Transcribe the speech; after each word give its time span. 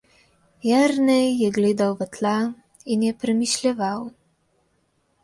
Jernej 0.67 1.27
je 1.41 1.49
gledal 1.57 1.93
v 1.99 2.07
tla 2.15 2.35
in 2.89 2.99
je 3.07 3.13
premišljeval. 3.21 3.99